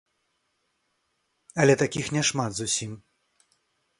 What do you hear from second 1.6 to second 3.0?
Але такіх няшмат зусім.